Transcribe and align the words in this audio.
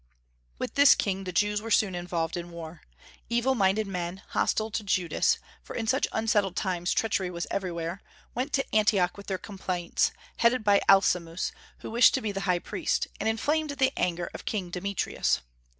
With 0.57 0.73
this 0.73 0.95
king 0.95 1.25
the 1.25 1.31
Jews 1.31 1.61
were 1.61 1.69
soon 1.69 1.93
involved 1.93 2.35
in 2.35 2.49
war. 2.49 2.81
Evil 3.29 3.53
minded 3.53 3.85
men, 3.85 4.23
hostile 4.29 4.71
to 4.71 4.83
Judas 4.83 5.37
(for 5.61 5.75
in 5.75 5.85
such 5.85 6.07
unsettled 6.11 6.55
times 6.55 6.91
treachery 6.91 7.29
was 7.29 7.45
everywhere), 7.51 8.01
went 8.33 8.51
to 8.53 8.65
Antioch 8.75 9.15
with 9.15 9.27
their 9.27 9.37
complaints, 9.37 10.11
headed 10.37 10.63
by 10.63 10.81
Alcimus, 10.89 11.51
who 11.81 11.91
wished 11.91 12.15
to 12.15 12.21
be 12.21 12.31
high 12.31 12.57
priest, 12.57 13.09
and 13.19 13.29
inflamed 13.29 13.69
the 13.69 13.93
anger 13.95 14.31
of 14.33 14.45
King 14.45 14.71
Demetrius. 14.71 15.41